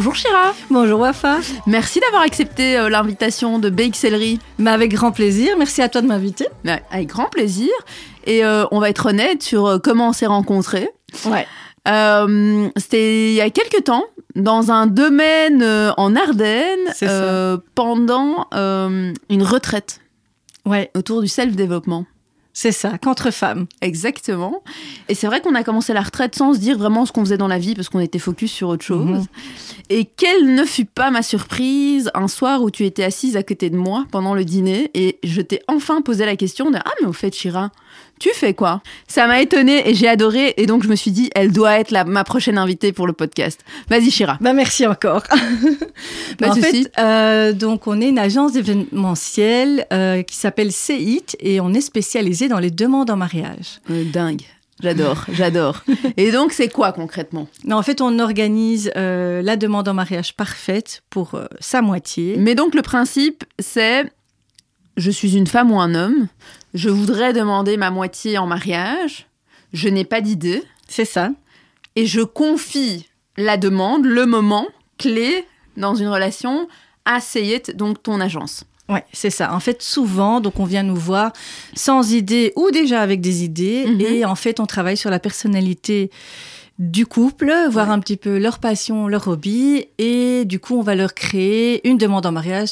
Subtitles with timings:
[0.00, 0.54] Bonjour Chira.
[0.70, 1.40] Bonjour Wafa.
[1.66, 4.38] Merci d'avoir accepté euh, l'invitation de Celery.
[4.56, 5.58] Mais avec grand plaisir.
[5.58, 6.46] Merci à toi de m'inviter.
[6.90, 7.68] avec grand plaisir.
[8.24, 10.88] Et euh, on va être honnête sur euh, comment on s'est rencontrés.
[11.26, 11.46] Ouais.
[12.76, 15.62] C'était il y a quelques temps, dans un domaine
[15.98, 20.00] en Ardennes, pendant une retraite.
[20.64, 20.90] Ouais.
[20.96, 22.06] Autour du self-développement.
[22.52, 23.66] C'est ça, qu'entre femmes.
[23.80, 24.62] Exactement.
[25.08, 27.38] Et c'est vrai qu'on a commencé la retraite sans se dire vraiment ce qu'on faisait
[27.38, 29.06] dans la vie parce qu'on était focus sur autre chose.
[29.06, 29.26] Mhm.
[29.88, 33.70] Et quelle ne fut pas ma surprise un soir où tu étais assise à côté
[33.70, 37.06] de moi pendant le dîner et je t'ai enfin posé la question de Ah, mais
[37.06, 37.70] au fait, Chira,
[38.20, 41.30] tu fais quoi Ça m'a étonnée et j'ai adoré et donc je me suis dit
[41.34, 43.64] elle doit être la, ma prochaine invitée pour le podcast.
[43.88, 44.36] Vas-y Chira.
[44.42, 45.22] Bah merci encore.
[46.38, 51.60] bah, en fait, euh, donc on est une agence événementielle euh, qui s'appelle CEIT et
[51.60, 53.80] on est spécialisé dans les demandes en mariage.
[53.90, 54.42] Euh, dingue.
[54.82, 55.82] J'adore, j'adore.
[56.16, 57.48] Et donc, c'est quoi concrètement?
[57.64, 62.36] Non, En fait, on organise la demande en mariage parfaite pour sa moitié.
[62.38, 64.10] Mais donc, le principe, c'est
[65.00, 66.28] je suis une femme ou un homme,
[66.74, 69.26] je voudrais demander ma moitié en mariage,
[69.72, 70.62] je n'ai pas d'idée.
[70.88, 71.30] C'est ça.
[71.96, 74.66] Et je confie la demande, le moment
[74.98, 75.44] clé
[75.76, 76.68] dans une relation
[77.04, 78.64] à Sayet, donc ton agence.
[78.88, 79.54] Ouais, c'est ça.
[79.54, 81.32] En fait, souvent, donc on vient nous voir
[81.74, 84.00] sans idée ou déjà avec des idées, mhm.
[84.00, 86.10] et en fait, on travaille sur la personnalité
[86.80, 90.94] du couple, voir un petit peu leur passion, leur hobby, et du coup, on va
[90.94, 92.70] leur créer une demande en mariage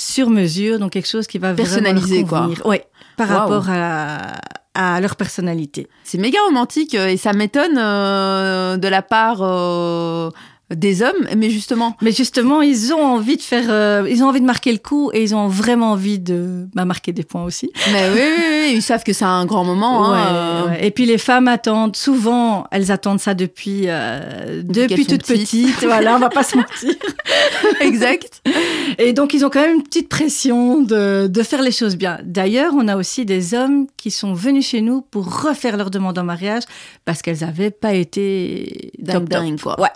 [0.00, 2.48] sur mesure, donc quelque chose qui va personnaliser quoi.
[2.64, 2.78] Oui,
[3.16, 4.40] par rapport à,
[4.74, 5.88] à leur personnalité.
[6.04, 10.30] C'est méga romantique euh, et ça m'étonne euh, de la part euh,
[10.74, 11.96] des hommes, mais justement.
[12.00, 15.10] Mais justement, ils ont envie de faire, euh, ils ont envie de marquer le coup
[15.12, 17.70] et ils ont vraiment envie de bah, marquer des points aussi.
[17.92, 20.12] Mais oui, oui, oui ils savent que c'est un grand moment.
[20.12, 20.72] Hein.
[20.80, 25.82] Et puis les femmes attendent, souvent, elles attendent ça depuis, euh, depuis, toute petite.
[25.82, 26.94] voilà, on va pas se mentir.
[27.80, 28.42] exact.
[28.98, 32.18] Et donc ils ont quand même une petite pression de, de faire les choses bien.
[32.22, 36.18] D'ailleurs, on a aussi des hommes qui sont venus chez nous pour refaire leur demande
[36.18, 36.62] en mariage
[37.04, 39.80] parce qu'elles n'avaient pas été dingue, dingue quoi.
[39.80, 39.88] Ouais.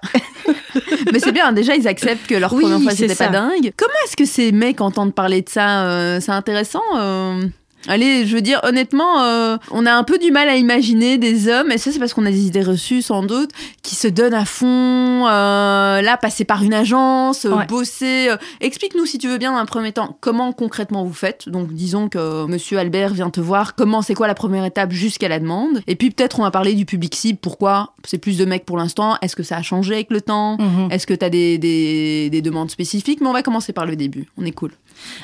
[1.12, 3.72] Mais c'est bien, déjà, ils acceptent que leur première fois, c'était pas dingue.
[3.76, 7.42] Comment est-ce que ces mecs entendent parler de ça euh, C'est intéressant euh
[7.86, 11.48] Allez, je veux dire, honnêtement, euh, on a un peu du mal à imaginer des
[11.48, 13.50] hommes, et ça c'est parce qu'on a des idées reçues sans doute,
[13.82, 18.30] qui se donnent à fond, euh, là, passer par une agence, euh, bosser.
[18.60, 21.48] Explique-nous si tu veux bien dans un premier temps, comment concrètement vous faites.
[21.48, 25.28] Donc disons que monsieur Albert vient te voir, comment c'est quoi la première étape jusqu'à
[25.28, 25.82] la demande.
[25.86, 28.78] Et puis peut-être on va parler du public cible, pourquoi c'est plus de mecs pour
[28.78, 30.90] l'instant, est-ce que ça a changé avec le temps, mhm.
[30.90, 33.96] est-ce que tu as des, des, des demandes spécifiques, mais on va commencer par le
[33.96, 34.72] début, on est cool.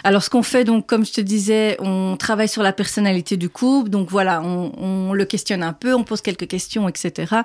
[0.05, 3.49] Alors, ce qu'on fait, donc, comme je te disais, on travaille sur la personnalité du
[3.49, 3.91] couple.
[3.91, 7.37] Donc, voilà, on, le questionne un peu, on pose quelques questions, etc.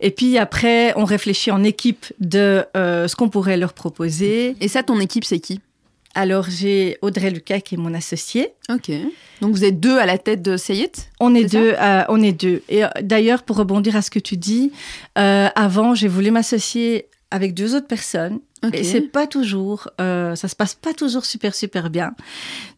[0.00, 4.56] Et puis après, on réfléchit en équipe de euh, ce qu'on pourrait leur proposer.
[4.60, 5.60] Et ça, ton équipe, c'est qui?
[6.14, 8.48] Alors, j'ai Audrey Lucas qui est mon associé.
[8.70, 8.90] Ok.
[9.40, 11.74] Donc, vous êtes deux à la tête de Sayit On est, deux.
[11.78, 12.62] Euh, on est deux.
[12.68, 14.72] Et euh, d'ailleurs, pour rebondir à ce que tu dis,
[15.14, 18.40] avant, j'ai voulu m'associer avec deux autres personnes.
[18.72, 22.12] Et c'est pas toujours, euh, ça se passe pas toujours super super bien.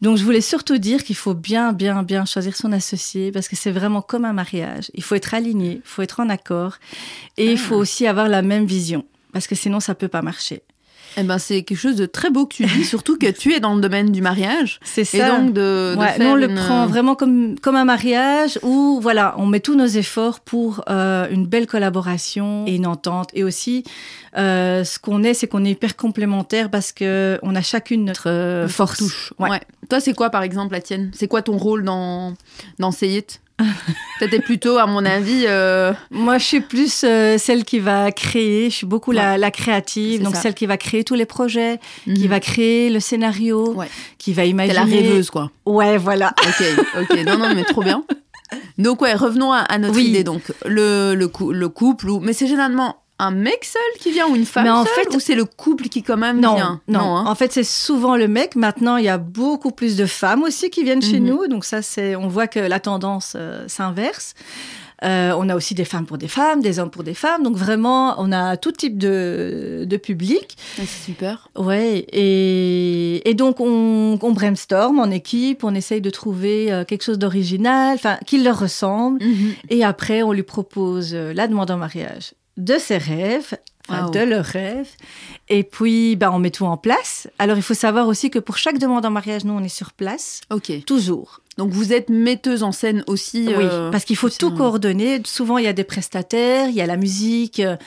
[0.01, 3.55] Donc je voulais surtout dire qu'il faut bien bien bien choisir son associé parce que
[3.55, 4.91] c'est vraiment comme un mariage.
[4.93, 6.77] Il faut être aligné, il faut être en accord
[7.37, 7.79] et il faut ah.
[7.79, 10.61] aussi avoir la même vision parce que sinon ça peut pas marcher.
[11.17, 13.59] Eh ben, c'est quelque chose de très beau que tu dis, surtout que tu es
[13.59, 14.79] dans le domaine du mariage.
[14.83, 15.17] C'est ça.
[15.17, 19.45] Et donc de, nous, on le prend vraiment comme, comme un mariage où, voilà, on
[19.45, 23.29] met tous nos efforts pour euh, une belle collaboration et une entente.
[23.33, 23.83] Et aussi,
[24.37, 28.29] euh, ce qu'on est, c'est qu'on est hyper complémentaires parce que on a chacune notre
[28.29, 28.99] euh, force.
[28.99, 29.33] Touche.
[29.39, 29.59] Ouais.
[29.89, 31.11] Toi, c'est quoi, par exemple, la tienne?
[31.13, 32.33] C'est quoi ton rôle dans,
[32.79, 32.91] dans
[33.63, 35.45] Seyit T'étais plutôt, à mon avis.
[35.47, 38.69] Euh, Moi, je suis plus euh, celle qui va créer.
[38.69, 42.27] Je suis beaucoup la, créative, donc celle qui va créer tous les projets, qui mhm.
[42.27, 43.75] va créer le scénario,
[44.17, 44.73] qui va imaginer.
[44.73, 45.49] T'es la rêveuse, quoi.
[45.65, 46.33] Ouais, voilà.
[46.47, 46.65] Ok,
[47.01, 47.25] ok.
[47.25, 48.03] Non, non, mais trop bien.
[48.77, 50.23] Donc ouais, revenons à, notre idée.
[50.23, 52.19] Donc le, le, le couple, ou...
[52.19, 55.19] mais c'est généralement un mec seul qui vient ou une femme en seule, fait, ou
[55.19, 56.81] c'est le couple qui quand même vient?
[56.87, 57.15] Non, non.
[57.17, 57.25] Hein.
[57.27, 58.55] En fait, c'est souvent le mec.
[58.55, 61.27] Maintenant, il y a beaucoup plus de femmes aussi qui viennent chez mhm.
[61.27, 61.47] nous.
[61.47, 64.33] Donc ça, c'est, on voit que la tendance euh, s'inverse.
[65.03, 67.43] Euh, on a aussi des femmes pour des femmes, des hommes pour des femmes.
[67.43, 70.57] Donc vraiment, on a tout type de, de public.
[70.75, 71.49] c'est super.
[71.55, 72.05] Ouais.
[72.11, 75.63] Et, et donc, on, on, brainstorm en équipe.
[75.63, 79.23] On essaye de trouver euh, quelque chose d'original, enfin, qui leur ressemble.
[79.23, 79.53] Mhm.
[79.69, 83.57] Et après, on lui propose la demande en mariage de ses rêves
[84.13, 84.87] de leur rêve.
[85.49, 87.27] Et puis, bah, on met tout en place.
[87.39, 89.91] Alors, il faut savoir aussi que pour chaque demande en mariage, nous, on est sur
[89.91, 90.39] place.
[90.49, 90.71] Ok.
[90.85, 91.41] Toujours.
[91.57, 93.47] Donc, vous êtes metteuse en scène aussi.
[93.49, 95.21] Oui, euh, parce qu'il faut tout coordonner.
[95.25, 97.77] Souvent, il y a des prestataires, il y a la musique, il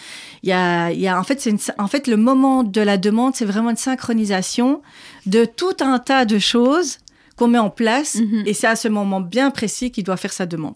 [0.43, 2.99] y a, il y a en fait, c'est une- en fait, le moment de la
[2.99, 4.83] demande, c'est vraiment une synchronisation
[5.25, 6.99] de tout un tas de choses
[7.37, 8.17] qu'on met en place.
[8.17, 8.43] Mhm.
[8.45, 10.75] Et c'est à ce moment bien précis qu'il doit faire sa demande.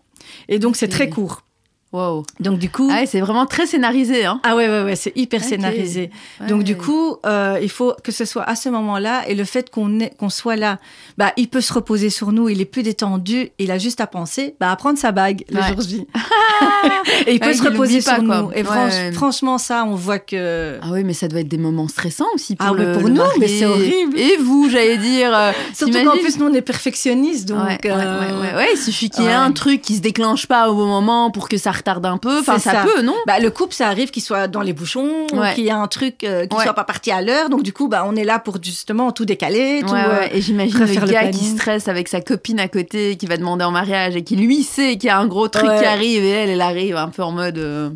[0.48, 1.42] Et donc, c'est très court.
[1.90, 2.22] Wow.
[2.40, 2.88] Donc, du coup.
[2.92, 4.26] Ah ouais, c'est vraiment très scénarisé.
[4.26, 4.40] Hein.
[4.42, 6.10] Ah ouais, ouais, ouais, c'est hyper scénarisé.
[6.46, 6.64] Donc Ouais.
[6.64, 9.88] du coup, euh, il faut que ce soit à ce moment-là et le fait qu'on
[10.28, 10.78] soit là,
[11.16, 14.06] bah, il peut se reposer sur nous, il est plus détendu, il a juste à
[14.06, 15.68] penser, bah, à prendre sa bague le Ouais.
[15.68, 16.06] jour J.
[17.26, 18.42] et il peut se il reposer sur pas, quoi.
[18.42, 18.50] nous.
[18.52, 19.12] Et Ouais, franch- ouais.
[19.12, 20.78] franchement, ça, on voit que...
[20.82, 23.08] Ah oui, mais ça doit être des moments stressants aussi pour, Ah ouais, le, pour
[23.08, 24.18] le nous, mais c'est horrible.
[24.18, 25.34] Et vous, j'allais dire.
[25.34, 27.58] euh, Surtout qu'en plus, nous, on est perfectionnistes, donc...
[27.64, 29.34] ouais, ouais, euh, ouais, ouais, ouais, il suffit qu'il y ait ouais.
[29.34, 32.38] un truc qui se déclenche pas au bon moment pour que ça retarde un peu.
[32.40, 32.84] Enfin, ça, ça.
[32.84, 33.14] peut, non?
[33.26, 35.54] Bah, le couple, ça arrive qu'il soit dans les bouchons, Ouais.
[35.54, 36.64] qu'il y ait un truc euh, qui Ouais.
[36.64, 37.48] soit pas parti à l'heure.
[37.48, 39.82] Donc, du coup, bah, on est là pour justement tout décaler.
[39.86, 40.26] Tout, Ouais, euh.
[40.32, 43.64] Et j'imagine le le gars qui stresse avec sa copine à côté, qui va demander
[43.64, 46.28] en mariage et qui lui sait qu'il y a un gros truc qui arrive et
[46.30, 47.58] elle, elle arrive un peu en mode.
[47.58, 47.90] euh,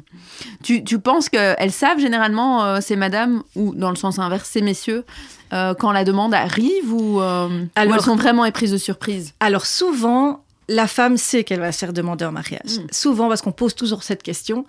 [0.62, 4.62] Tu, tu penses qu'elles savent généralement, euh, ces madames, ou dans le sens inverse, ces
[4.62, 5.04] messieurs,
[5.78, 9.34] quand la demande arrive ou, ou elles sont vraiment éprises de surprise?
[9.40, 10.40] Alors souvent,
[10.74, 12.78] la femme sait qu'elle va se faire demander en mariage.
[12.78, 12.86] Mm.
[12.90, 14.64] Souvent, parce qu'on pose toujours cette question.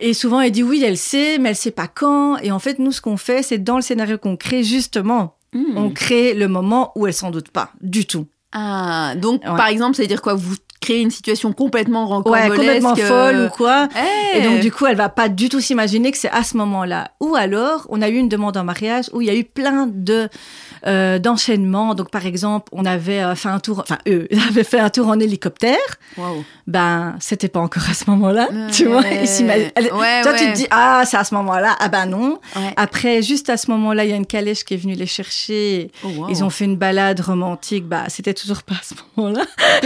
[0.00, 2.36] Et souvent, elle dit oui, elle sait, mais elle sait pas quand.
[2.38, 5.78] Et en fait, nous, ce qu'on fait, c'est dans le scénario qu'on crée, justement, Hmm.
[5.78, 8.26] on crée le moment où elle s'en doute pas du tout.
[8.52, 9.56] Ah, donc Ouais.
[9.56, 13.34] par exemple, ça veut dire quoi Vous créez une situation complètement Ouais, rocambolesque complètement folle
[13.36, 13.88] euh, ou quoi.
[14.34, 16.56] eh, Et donc, du coup, elle va pas du tout s'imaginer que c'est à ce
[16.56, 17.10] moment-là.
[17.20, 19.88] Ou alors, on a eu une demande en mariage où il y a eu plein
[19.92, 20.28] de
[20.86, 21.94] euh, d'enchaînements.
[21.94, 25.08] Donc, par exemple, on avait euh, fait un tour, enfin, eux, avaient fait un tour
[25.08, 25.76] en hélicoptère.
[26.16, 26.44] waouh.
[26.68, 28.70] Ben, c'était pas encore à ce moment-là, Ouais.
[28.70, 29.02] tu vois.
[29.04, 30.52] Elle- Ouais, Toi, tu ouais.
[30.52, 31.74] te dis, ah, c'est à ce moment-là.
[31.80, 32.38] Ah ben non.
[32.54, 32.74] Ouais.
[32.76, 35.90] Après, juste à ce moment-là, il y a une calèche qui est venue les chercher.
[36.04, 36.26] Oh, wow.
[36.28, 37.86] Ils ont fait une balade romantique.
[37.88, 39.44] Bah, c'était toujours pas à ce moment-là.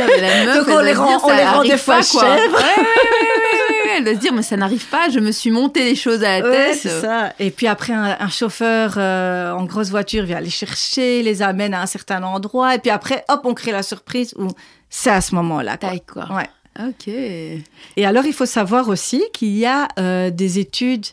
[0.82, 2.20] On les rend- on les des fois quoi.
[2.36, 2.56] chèvres.
[2.56, 6.50] Ouais, se dire, mais ça n'arrive pas, je me suis monté les choses à la
[6.50, 6.74] tête.
[6.76, 7.32] c'est ça.
[7.38, 11.74] Et puis après, un, un chauffeur euh, en grosse voiture vient les chercher, les amène
[11.74, 12.74] à un certain endroit.
[12.74, 14.48] Et puis après, hop, on crée la surprise où
[14.88, 15.76] c'est à ce moment-là.
[15.76, 15.90] quoi.
[15.90, 16.24] Taille, quoi.
[16.34, 16.48] Ouais.
[16.80, 17.06] Ok.
[17.06, 17.62] Et
[18.06, 21.04] alors, il faut savoir aussi qu'il y a euh, des études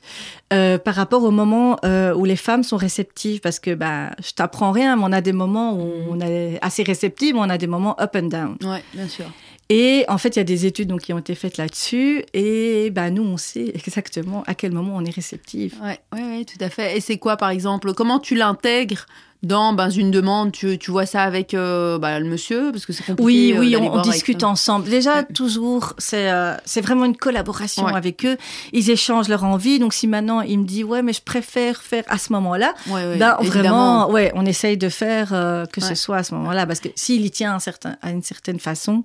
[0.53, 4.31] euh, par rapport au moment euh, où les femmes sont réceptives, parce que bah, je
[4.31, 7.57] t'apprends rien, mais on a des moments où on est assez réceptive, mais on a
[7.57, 8.55] des moments up and down.
[8.63, 9.25] Ouais, bien sûr.
[9.71, 12.89] Et en fait, il y a des études donc, qui ont été faites là-dessus, et
[12.89, 15.75] bah, nous, on sait exactement à quel moment on est réceptive.
[15.83, 16.97] Ouais, ouais, ouais, tout à fait.
[16.97, 19.05] Et c'est quoi, par exemple Comment tu l'intègres
[19.43, 20.51] dans ben, une demande?
[20.53, 22.71] Tu, tu vois ça avec euh, bah, le monsieur?
[22.71, 23.23] Parce que c'est compliqué.
[23.23, 24.89] Oui, euh, oui, on, on voir avec discute ensemble.
[24.89, 25.25] Déjà, Ouais.
[25.35, 27.93] toujours, c'est euh, c'est vraiment une collaboration Ouais.
[27.95, 28.37] avec eux.
[28.73, 29.77] Ils échangent leur envie.
[29.77, 32.93] Donc, si maintenant il me dit, ouais, mais je préfère faire à ce moment-là, Ouais,
[33.05, 36.65] ouais, ben, vraiment, ouais, on essaye de faire euh, que ce soit à ce moment-là.
[36.65, 39.03] Parce que s'il y tient à, un certain, à une certaine façon,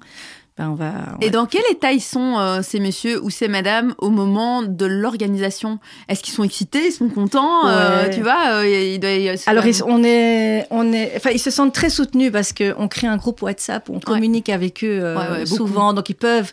[0.57, 0.93] ben, on va.
[1.21, 4.87] Et dans quel état ils sont, euh, ces messieurs ou ces madames, au moment de
[4.87, 5.81] l'organisation?
[6.09, 8.09] Est-ce qu'ils sont excités Ils sont contents euh.
[8.09, 11.51] Tu vois, euh, il doit c'est Alors, ils, on est, on est, enfin, ils se
[11.51, 15.47] sentent très soutenus parce qu'on crée un groupe WhatsApp, on communique avec eux euh, Ouais,
[15.47, 16.53] souvent, donc ils peuvent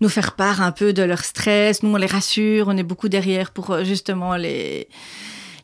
[0.00, 1.82] nous faire part un peu de leur stress.
[1.82, 4.88] Nous, on les rassure, on est beaucoup derrière pour euh, justement les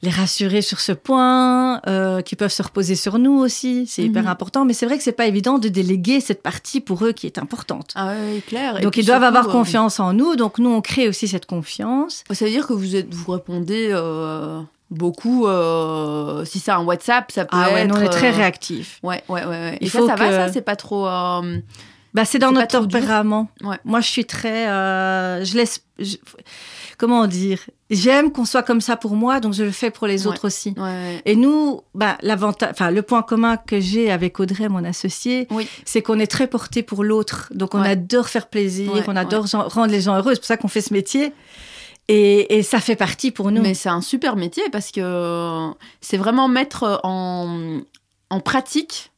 [0.03, 4.23] les rassurer sur ce point, euh, qui peuvent se reposer sur nous aussi, c'est hyper
[4.23, 4.29] Mhm.
[4.29, 4.65] important.
[4.65, 7.39] Mais c'est vrai que c'est pas évident de déléguer cette partie pour eux qui est
[7.39, 7.91] importante.
[7.97, 8.79] Ah ouais, clair.
[8.79, 11.27] Et donc ils doivent surtout, avoir euh, confiance en nous, donc nous on crée aussi
[11.27, 12.23] cette confiance.
[12.31, 15.47] Ça veut dire que vous êtes, vous répondez euh, beaucoup.
[15.49, 17.95] euh, si c'est un WhatsApp, ça peut Ah ouais, être.
[17.97, 19.01] on est très euh, réactifs.
[19.03, 19.49] Ouais, ouais, ouais.
[19.51, 19.79] ouais.
[19.81, 21.07] Il ça, faut ça va, ça C'est pas trop.
[21.09, 21.59] euh,
[22.15, 23.49] Bah, c'est dans notre tempérament.
[23.63, 23.77] Ouais.
[23.85, 24.67] Moi, je suis très.
[25.45, 25.83] je laisse.
[25.99, 26.17] je-
[26.97, 27.59] comment dire
[27.91, 30.33] J'aime qu'on soit comme ça pour moi, donc je le fais pour les Ouais.
[30.33, 30.75] autres aussi.
[30.77, 31.23] Ouais, ouais.
[31.25, 35.67] Et nous, bah, l'avantage, enfin, le point commun que j'ai avec Audrey, mon associée, Oui.
[35.87, 37.49] c'est qu'on est très porté pour l'autre.
[37.55, 40.35] Donc, on adore faire plaisir, on adore rendre les gens heureux.
[40.35, 41.33] C'est pour ça qu'on fait ce métier.
[42.09, 43.61] Et, et ça fait partie pour nous.
[43.63, 45.69] Mais c'est un super métier parce que
[46.01, 47.81] c'est vraiment mettre en,
[48.31, 49.13] en pratique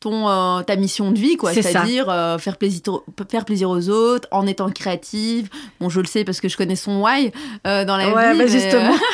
[0.00, 1.52] ton, euh, ta mission de vie, quoi.
[1.52, 2.82] C'est-à-dire euh, faire, plaisir,
[3.30, 5.48] faire plaisir aux autres en étant créative.
[5.80, 7.32] Bon, je le sais parce que je connais son why
[7.66, 8.38] euh, dans la Ouais, vie.
[8.38, 8.94] bah, mais, justement.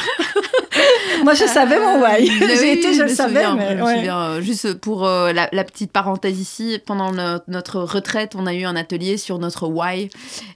[0.76, 0.80] euh,
[1.24, 2.26] Moi, je savais mon why.
[2.60, 3.44] J'ai été, je, le savais.
[3.54, 7.12] mais, je me souviens, juste pour la, petite parenthèse ici, pendant
[7.48, 10.08] notre retraite, on a eu un atelier sur notre why.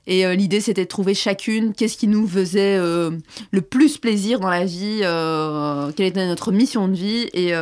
[0.06, 4.64] Et l'idée, c'était de trouver chacune qu'est-ce qui nous faisait le plus plaisir dans la
[4.64, 5.00] vie,
[5.96, 7.28] quelle était notre mission de vie.
[7.32, 7.52] Et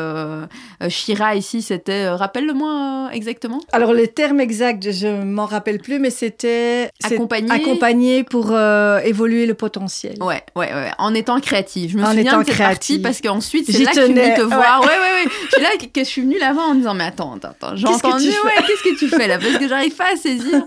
[0.89, 3.61] Shira, ici, c'était, rappelle-le-moi exactement.
[3.73, 9.47] Alors, les termes exacts, je m'en rappelle plus, mais c'était accompagner, accompagner pour euh, évoluer
[9.47, 10.17] le potentiel.
[10.21, 11.93] Ouais, ouais, ouais, en étant créative.
[11.93, 14.43] Je me souviens de cette partie parce qu'ensuite c'est là que je suis venue te
[14.43, 14.81] voir.
[14.81, 15.31] Ouais, ouais, ouais.
[15.51, 18.29] C'est là que je suis venue là-bas en disant mais attends, attends, attends, j'ai entendu.
[18.29, 19.39] Ouais, qu'est-ce que tu fais là?
[19.39, 20.65] Parce que j'arrive pas à saisir.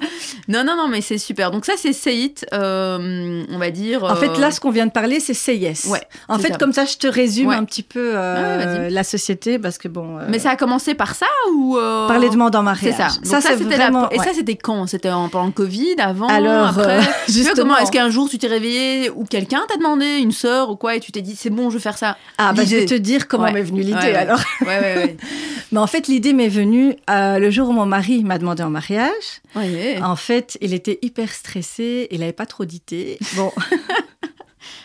[0.48, 1.51] Non, non, non, mais c'est super.
[1.51, 4.03] Donc ça c'est Say euh, on va dire.
[4.03, 5.86] En fait là, euh, ce qu'on vient de parler, c'est Say Yes.
[5.86, 6.01] Ouais.
[6.27, 9.88] En fait, comme ça, je te résume un petit peu euh, la société parce que
[9.88, 10.19] bon.
[10.29, 12.96] Mais ça a commencé par ça ou Par les demandes en mariage.
[13.24, 13.41] C'est ça.
[13.41, 14.10] ça, c'était vraiment...
[14.10, 14.88] Et ça, c'était quand?
[14.88, 17.00] C'était pendant le Covid, avant, Alors, après?
[17.27, 20.96] Justement, est-ce qu'un jour tu t'es réveillé ou quelqu'un t'a demandé, une sœur ou quoi,
[20.96, 22.94] et tu t'es dit c'est bon, je vais faire ça Ah, bah, je vais te
[22.94, 24.40] dire comment m'est venue l'idée alors.
[24.62, 25.18] Ouais, ouais, ouais.
[25.72, 28.70] Mais en fait, l'idée m'est venue euh, le jour où mon mari m'a demandé en
[28.70, 29.42] mariage.
[29.56, 33.18] En fait, il était hyper stressé, il n'avait pas trop d'idées.
[33.36, 33.52] Bon.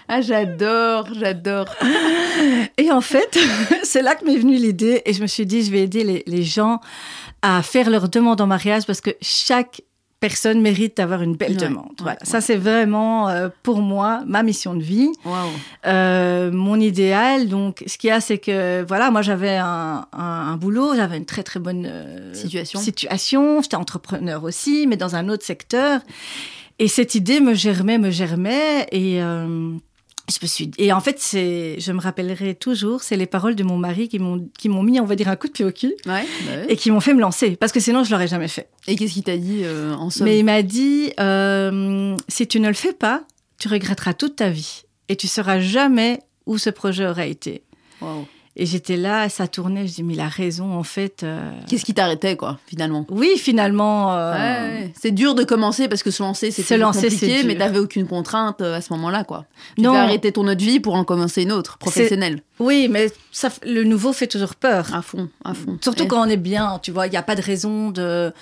[0.08, 1.74] Ah, j'adore, j'adore.
[2.76, 3.38] Et en fait,
[3.82, 6.22] c'est là que m'est venue l'idée et je me suis dit, je vais aider les,
[6.26, 6.80] les gens
[7.40, 9.80] à faire leur demande en mariage parce que chaque
[10.22, 11.96] personne mérite d'avoir une belle demande.
[11.98, 12.20] voilà.
[12.22, 15.10] Ça, c'est vraiment, euh, pour moi, ma mission de vie,
[15.84, 17.48] euh, mon idéal.
[17.48, 21.24] Donc, ce qu'il y a, c'est que, voilà, moi, j'avais un, un, boulot, j'avais une
[21.24, 22.78] très, très bonne euh, situation.
[22.78, 23.62] situation.
[23.62, 26.00] J'étais entrepreneur aussi, mais dans un autre secteur.
[26.78, 28.86] Et cette idée me germait, me germait.
[28.92, 29.20] Et
[30.32, 33.62] je me suis et en fait c'est je me rappellerai toujours c'est les paroles de
[33.62, 35.72] mon mari qui m'ont qui m'ont mis on va dire un coup de pied au
[35.72, 35.94] cul.
[36.06, 36.20] Bah
[36.68, 38.68] et qui m'ont fait me lancer parce que sinon je l'aurais jamais fait.
[38.88, 40.26] Et qu'est-ce qu'il t'a dit euh, en somme?
[40.26, 43.24] Mais il m'a dit euh, si tu ne le fais pas
[43.62, 44.82] tu regretteras toute ta vie.
[45.08, 47.62] Et tu sauras jamais où ce projet aurait été
[48.54, 51.22] et j'étais là, ça tournait, je dis, mais il a raison, en fait.
[51.22, 51.52] Euh.
[51.68, 53.06] Qu'est-ce qui t'arrêtait, quoi, finalement?
[53.08, 54.14] Oui, finalement.
[54.14, 58.60] Euh, c'est dur de commencer parce que se lancer, c'est compliqué, mais t'avais aucune contrainte
[58.60, 59.46] euh, à ce moment-là, quoi.
[59.76, 59.94] Tu non.
[59.94, 62.42] arrêter ton autre vie pour en commencer une autre, professionnelle.
[62.58, 64.94] Oui, mais ça, le nouveau fait toujours peur.
[64.94, 65.78] À fond, à fond.
[65.80, 68.34] Surtout quand on est bien, tu vois, il n'y a pas de raison de,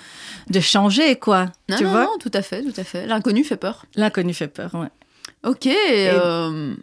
[0.49, 1.45] de changer, quoi.
[1.69, 3.07] Non, tu non, vois non, tout à fait, tout à fait.
[3.07, 3.85] L'inconnu fait peur.
[3.95, 4.89] L'inconnu fait peur, ouais.
[5.49, 5.67] Ok.
[5.67, 6.09] Et,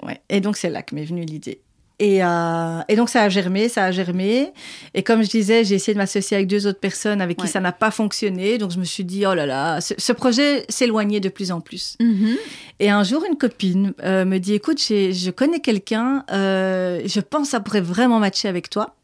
[0.03, 0.23] ouais.
[0.31, 1.61] et donc, c'est là que m'est venue l'idée.
[2.01, 4.53] Et, euh, et, donc ça a germé, ça a germé.
[4.95, 7.61] Et comme je disais, j'ai essayé de m'associer avec deux autres personnes avec qui ça
[7.61, 8.59] n'a pas fonctionné.
[8.59, 11.97] Donc je me suis dit, oh là là, ce, projet s'éloignait de plus en plus.
[12.01, 12.37] Mm-hmm.
[12.81, 17.49] Et un jour, une copine euh, me dit, écoute, je connais quelqu'un, euh, je pense
[17.49, 18.95] que ça pourrait vraiment matcher avec toi.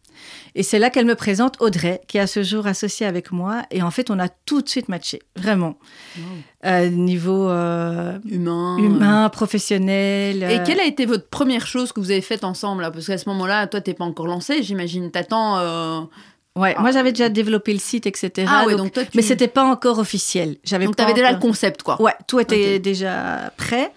[0.57, 3.63] Et c'est là qu'elle me présente Audrey, qui est à ce jour associée avec moi.
[3.73, 5.79] Et en fait, on a tout de suite matché, vraiment.
[6.65, 10.45] Euh, niveau euh, humain, humain, professionnel.
[10.45, 12.93] Et quelle a été votre première chose que vous avez faite ensemble là?
[12.93, 15.11] Parce qu'à ce moment-là, toi, t'es pas encore lancé, j'imagine.
[15.11, 15.59] T'attends.
[15.59, 16.01] Euh...
[16.57, 18.47] Ouais, moi j'avais déjà développé le site, etc.
[18.49, 20.57] Ah ouais, donc, toi, Mais c'était pas encore officiel.
[20.63, 22.01] J'avais donc t'avais déjà le concept, quoi.
[22.01, 23.93] Ouais, tout était déjà prêt.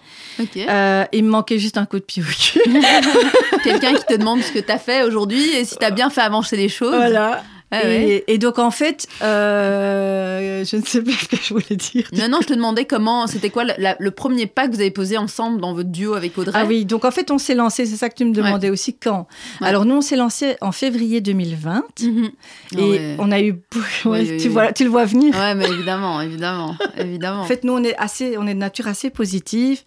[0.56, 2.60] Euh, il me manquait juste un coup de pied au cul.
[3.64, 6.10] Quelqu'un qui te demande ce que tu as fait aujourd'hui et si tu as bien
[6.10, 6.94] fait avancer les choses.
[6.94, 7.42] Voilà.
[7.70, 12.08] Ah et, donc en fait, euh, je ne sais plus ce que je voulais dire.
[12.14, 15.18] Non, non, je te demandais comment, c'était quoi le premier pas que vous avez posé
[15.18, 16.58] ensemble dans votre duo avec Audrey?
[16.58, 18.94] Ah oui, donc en fait on s'est lancé, c'est ça que tu me demandais aussi,
[18.94, 19.26] quand?
[19.60, 22.30] Alors nous on s'est lancé en février 2020 mhm.
[22.78, 23.56] et on a eu,
[24.40, 25.34] tu, Vois, tu le vois venir.
[25.34, 27.42] Ouais, mais évidemment, évidemment, évidemment.
[27.42, 29.82] En fait nous on est assez, on est de nature assez positive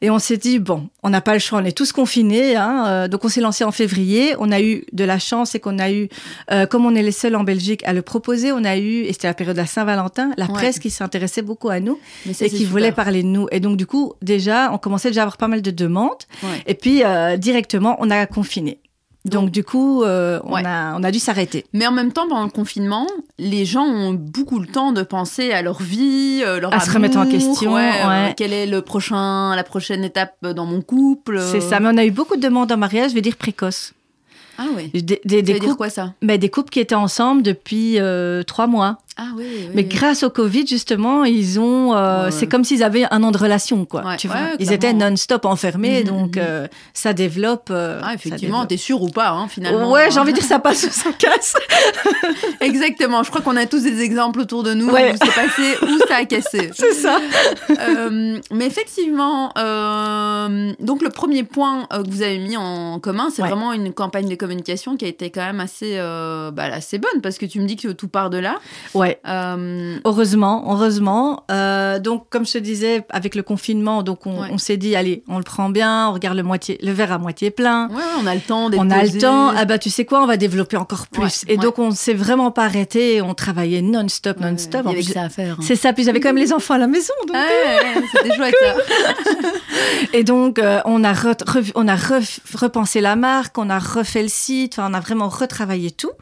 [0.00, 2.84] et on s'est dit bon, on n'a pas le choix, on est tous confinés, hein,
[2.86, 4.34] euh, donc on s'est lancé en février.
[4.38, 6.08] On a eu de la chance et qu'on a eu,
[6.50, 8.52] euh, comme on est les seuls en Belgique à le proposer.
[8.52, 11.68] On a eu, et c'était la période de la Saint-Valentin, la presse qui s'intéressait beaucoup
[11.68, 11.98] à nous
[12.40, 13.48] et qui voulait parler de nous.
[13.50, 16.24] Et donc, du coup, déjà, on commençait déjà à avoir pas mal de demandes.
[16.66, 18.78] Et puis, euh, directement, on a confiné.
[19.28, 21.64] Donc, du coup, euh, on, a, on a dû s'arrêter.
[21.72, 23.06] Mais en même temps, pendant le confinement,
[23.38, 26.90] les gens ont beaucoup le temps de penser à leur vie, euh, leur à se
[26.90, 27.74] remettre en question.
[27.74, 31.80] Ouais, quelle est le prochain, la prochaine étape dans mon couple C'est ça.
[31.80, 33.92] Mais on a eu beaucoup de demandes en mariage, je vais dire précoce.
[34.60, 34.90] Ah oui.
[34.92, 36.14] Des, des, des couples, quoi ça?
[36.20, 38.98] Mais Des couples qui étaient ensemble depuis euh, trois mois.
[39.20, 41.92] Ah oui, Mais grâce au Covid, justement, ils ont.
[41.92, 44.16] Euh, c'est comme s'ils avaient un an de relation, quoi.
[44.16, 46.44] tu vois ils étaient non-stop enfermés, mhm, donc mhm.
[46.46, 47.72] Euh, ça développe.
[47.72, 49.90] ah, effectivement, t'es sûr ou pas, hein, finalement.
[49.90, 51.54] Ouais, j'ai envie de dire ça passe ou ça casse.
[52.60, 53.24] Exactement.
[53.24, 56.18] Je crois qu'on a tous des exemples autour de nous où c'est passé ou ça
[56.18, 56.70] a cassé.
[56.74, 57.18] c'est ça.
[58.52, 59.48] mais effectivement,
[60.78, 64.36] donc le premier point que vous avez mis en commun, c'est vraiment une campagne de
[64.36, 67.74] communication qui a été quand même assez, bah, assez bonne parce que tu me dis
[67.74, 68.58] que tout part de là.
[68.94, 69.20] Ouais Ouais.
[69.26, 71.44] Euh, heureusement, heureusement.
[71.50, 75.38] Euh, donc, comme je te disais, avec le confinement, donc on, s'est dit, allez, on
[75.38, 77.88] le prend bien, on regarde le moitié, le verre à moitié plein.
[77.88, 78.70] Ouais, on a le temps.
[78.74, 79.50] On a le temps.
[79.56, 81.44] Ah bah, tu sais quoi, on va développer encore plus.
[81.48, 83.22] et donc, on s'est vraiment pas arrêté.
[83.22, 84.82] On travaillait non-stop, non-stop.
[84.86, 85.56] Il y avait ça à faire.
[85.58, 85.62] Hein.
[85.62, 85.92] C'est ça.
[85.92, 87.14] Puis j'avais quand même les enfants à la maison.
[87.26, 87.36] Donc...
[88.12, 88.54] c'était chouette.
[90.12, 91.14] et donc, on a,
[91.74, 94.74] on a repensé la marque, on a refait le site.
[94.74, 96.12] Enfin, on a vraiment retravaillé tout.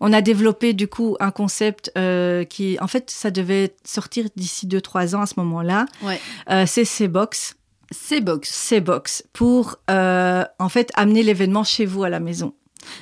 [0.00, 4.66] On a développé du coup un concept euh, qui, en fait, ça devait sortir d'ici
[4.66, 5.86] 2-3 ans à ce moment-là.
[6.02, 6.20] Ouais.
[6.50, 7.56] Euh, c'est C-Box.
[7.90, 8.48] C-Box.
[8.48, 9.24] C-Box.
[9.32, 12.54] Pour, euh, en fait, amener l'événement chez vous à la maison.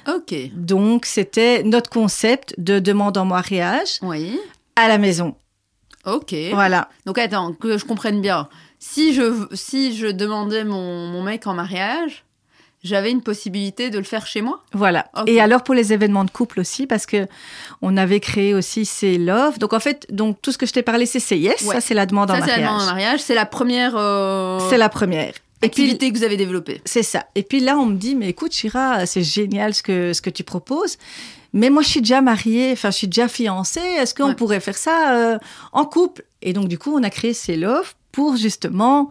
[0.08, 0.34] Ok.
[0.54, 4.38] Donc, c'était notre concept de demande en mariage oui.
[4.76, 5.34] à la maison.
[6.06, 6.34] Ok.
[6.52, 6.88] Voilà.
[7.06, 8.48] Donc, attends, que je comprenne bien.
[8.78, 12.23] Si je, si je demandais mon, mon mec en mariage,
[12.84, 14.62] j'avais une possibilité de le faire chez moi.
[14.72, 15.06] Voilà.
[15.26, 17.26] Et alors pour les événements de couple aussi, parce que
[17.82, 19.58] on avait créé aussi ces Love.
[19.58, 21.64] Donc en fait, donc tout ce que je t'ai parlé, c'est c'est yes.
[21.64, 22.48] Ça c'est la demande en mariage.
[22.48, 23.20] Ça c'est la demande en mariage.
[23.20, 23.96] C'est la première.
[23.96, 25.32] Euh, c'est la première.
[25.62, 26.82] Activité que vous avez développée.
[26.84, 27.24] C'est ça.
[27.34, 30.28] Et puis là, on me dit, mais écoute, Chira, c'est génial ce que, ce que
[30.28, 30.98] tu proposes.
[31.54, 33.80] Mais moi, je suis déjà mariée, enfin, je suis déjà fiancée.
[33.80, 35.38] Est-ce qu'on pourrait faire ça euh,
[35.72, 36.24] en couple?
[36.42, 39.10] Et donc, du coup, on a créé ces Love pour justement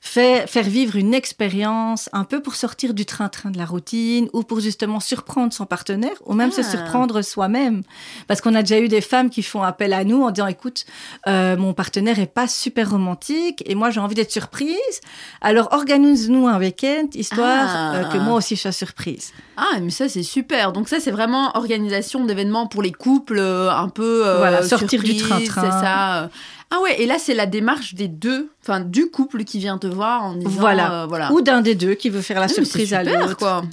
[0.00, 4.42] faire, faire vivre une expérience un peu pour sortir du train-train de la routine ou
[4.42, 6.64] pour justement surprendre son partenaire ou même se ah.
[6.64, 7.82] surprendre soi-même.
[8.26, 10.86] Parce qu'on a déjà eu des femmes qui font appel à nous en disant écoute,
[11.26, 15.00] euh, mon partenaire est pas super romantique et moi j'ai envie d'être surprise.
[15.42, 17.94] Alors organise-nous un week-end histoire ah.
[17.96, 19.32] euh, que moi aussi je sois surprise.
[19.58, 20.72] Ah, mais ça c'est super.
[20.72, 25.16] Donc ça c'est vraiment organisation d'événements pour les couples euh, un peu voilà, sortir du
[25.16, 25.62] train-train.
[25.62, 26.30] C'est ça
[26.72, 29.88] ah ouais, et là c'est la démarche des deux, enfin du couple qui vient te
[29.88, 31.32] voir en disant voilà, euh, voilà.
[31.32, 33.64] ou d'un des deux qui veut faire la surprise à l'autre.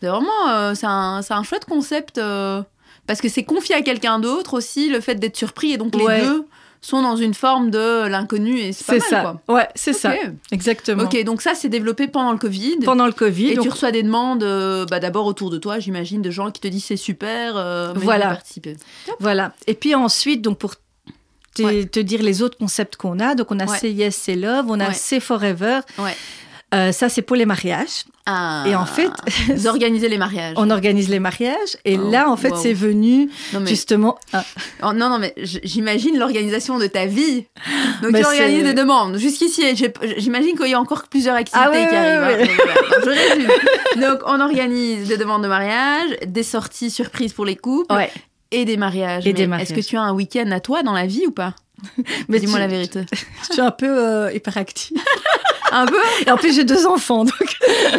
[0.00, 2.62] C'est vraiment, euh, c'est un, un, chouette concept euh,
[3.06, 6.20] parce que c'est confié à quelqu'un d'autre aussi le fait d'être surpris et donc les
[6.22, 6.46] deux
[6.80, 9.52] sont dans une forme de l'inconnu et c'est pas mal, ça.
[9.52, 10.14] Ouais, c'est ça.
[10.50, 11.02] Exactement.
[11.02, 12.78] Ok, donc ça c'est développé pendant le Covid.
[12.84, 13.50] Pendant le Covid.
[13.50, 14.44] Et tu reçois des demandes,
[14.88, 17.56] bah, d'abord autour de toi, j'imagine, de gens qui te disent c'est super,
[17.94, 18.28] mais voilà.
[18.28, 18.78] participer.
[19.20, 19.52] Voilà.
[19.66, 20.76] Et puis ensuite, donc pour
[21.54, 23.34] te, dire les autres concepts qu'on a.
[23.34, 25.80] Donc, on a Say Yes, Say Love, on a Say Forever.
[26.74, 28.04] Euh, ça, c'est pour les mariages.
[28.26, 29.10] Ah, et en fait,
[29.48, 30.52] vous organisez les mariages.
[30.58, 31.78] On organise les mariages.
[31.86, 33.30] Et oh, là, en fait, c'est venu
[33.64, 34.18] justement.
[34.34, 34.44] Ah.
[34.82, 37.46] Oh, non, non, mais j'imagine l'organisation de ta vie.
[38.02, 39.16] Donc, tu organises des demandes.
[39.16, 39.62] Jusqu'ici,
[40.18, 42.48] j'imagine qu'il y a encore plusieurs activités ah qui arrivent.
[42.50, 42.64] Hein.
[43.96, 47.94] Je Donc, on organise des demandes de mariage, des sorties surprises pour les couples,
[48.50, 49.26] et des mariages.
[49.26, 51.54] Et Est-ce que tu as un week-end à toi dans la vie ou pas
[52.28, 53.02] Mais Dis-moi la vérité.
[53.48, 54.98] Je suis un peu euh, hyperactive.
[55.72, 57.24] un peu Et en plus, j'ai deux enfants.
[57.24, 57.56] Donc...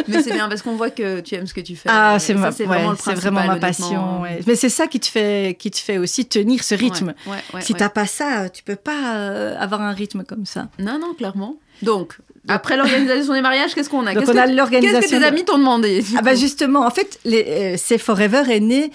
[0.08, 1.88] Mais c'est bien parce qu'on voit que tu aimes ce que tu fais.
[1.90, 2.50] Ah, c'est ma...
[2.50, 4.22] vraiment, vraiment ma passion.
[4.46, 7.14] Mais c'est ça qui te, fait, qui te fait aussi tenir ce rythme.
[7.60, 10.68] si tu n'as pas ça, tu peux pas euh, avoir un rythme comme ça.
[10.78, 11.56] Non, non, clairement.
[11.82, 16.22] Donc, après l'organisation des mariages, qu'est-ce qu'on a Qu'est-ce que, tes amis t'ont demandé Ah
[16.22, 18.90] bah justement, en fait, les, euh, c'est Forever est né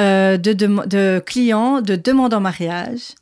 [0.00, 3.14] euh, de, de, clients de demande en mariage.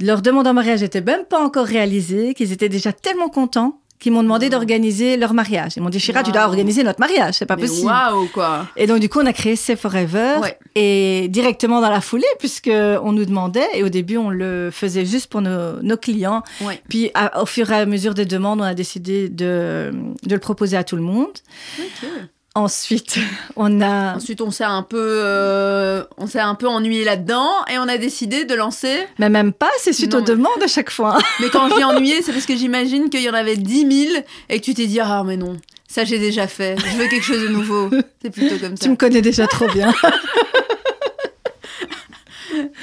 [0.00, 4.10] Leur demande en mariage n'était même pas encore réalisée, qu'ils étaient déjà tellement contents qui
[4.10, 5.74] m'ont demandé d'organiser leur mariage.
[5.76, 7.86] Ils m'ont dit, Chira, tu dois organiser notre mariage, c'est pas possible.
[7.86, 8.66] Waouh, quoi.
[8.76, 10.40] Et donc, du coup, on a créé Say Forever.
[10.74, 15.04] Et directement dans la foulée, puisque on nous demandait, et au début, on le faisait
[15.06, 16.42] juste pour nos, nos clients.
[16.88, 19.92] Puis, au fur et à mesure des demandes, on a décidé de,
[20.24, 21.38] de le proposer à tout le monde.
[21.78, 22.08] Ok.
[22.54, 23.18] Ensuite,
[23.56, 24.16] on a.
[24.16, 27.96] Ensuite, on s'est un peu, euh, on s'est un peu ennuyé là-dedans et on a
[27.96, 29.06] décidé de lancer.
[29.18, 31.18] Mais même pas, c'est suite aux demandes à chaque fois.
[31.40, 34.24] Mais quand je dis ennuyé, c'est parce que j'imagine qu'il y en avait 10 000
[34.50, 35.56] et que tu t'es dit ah mais non,
[35.88, 37.88] ça j'ai déjà fait, je veux quelque chose de nouveau.
[38.20, 38.84] C'est plutôt comme ça.
[38.84, 39.94] Tu me connais déjà trop bien.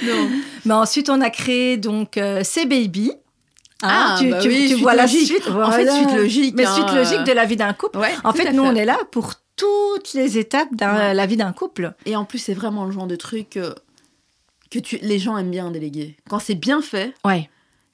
[0.03, 0.29] non.
[0.65, 3.11] Mais ensuite, on a créé donc euh, Baby.
[3.81, 5.47] Ah, tu, bah tu, vois la suite.
[5.47, 6.55] En fait, suite logique.
[6.57, 6.95] Mais suite hein.
[6.95, 7.99] logique de la vie d'un couple.
[8.23, 11.93] en fait, nous, on est là pour toutes les étapes de la vie d'un couple.
[12.05, 13.59] Et en plus, c'est vraiment le genre de truc
[14.71, 16.15] que tu, les gens aiment bien déléguer.
[16.29, 17.49] Quand c'est bien fait, ouais.